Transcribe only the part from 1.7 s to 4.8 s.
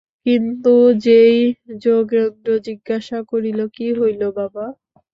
যোগেন্দ্র জিজ্ঞাসা করিল, কী হইল বাবা?